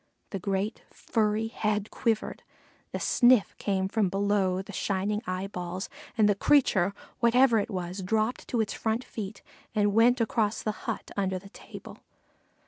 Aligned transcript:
The 0.31 0.39
great 0.39 0.81
furry 0.89 1.45
head 1.49 1.91
quivered, 1.91 2.41
a 2.91 2.99
sniff 2.99 3.55
came 3.59 3.87
from 3.87 4.09
below 4.09 4.63
the 4.63 4.73
shining 4.73 5.21
eyeballs, 5.27 5.89
and 6.17 6.27
the 6.27 6.33
creature, 6.33 6.95
whatever 7.19 7.59
it 7.59 7.69
was, 7.69 8.01
dropped 8.01 8.47
to 8.47 8.61
its 8.61 8.73
front 8.73 9.03
feet 9.03 9.43
and 9.75 9.93
went 9.93 10.19
across 10.19 10.63
the 10.63 10.71
hut 10.89 11.11
under 11.15 11.37
the 11.37 11.49
table. 11.49 11.99